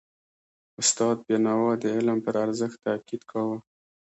[0.81, 3.57] استاد بینوا د علم پر ارزښت تاکید کاوه.